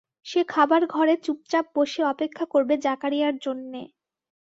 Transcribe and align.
সে 0.25 0.41
খাবার 0.47 0.81
ঘরে 0.87 1.15
চুপচাপ 1.23 1.65
বসে 1.75 2.01
অপেক্ষা 2.03 2.45
করবে 2.45 2.73
জাকারিয়ার 2.77 3.35
জন্যে। 3.37 3.81